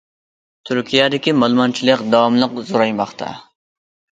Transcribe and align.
تۈركىيەدىكى 0.69 1.35
مالىمانچىلىق 1.43 2.01
داۋاملىق 2.15 2.59
زورايماقتا. 2.71 3.29